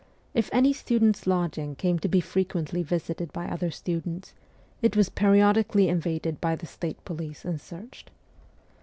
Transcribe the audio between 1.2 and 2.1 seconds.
lodging came to